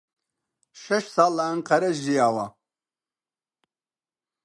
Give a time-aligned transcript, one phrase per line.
[0.83, 2.45] شەش ساڵ لە ئەنقەرە ژیاوە.